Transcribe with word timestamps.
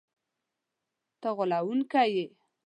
ته 1.21 1.29
غولونکی 1.37 2.09
یې!” 2.15 2.25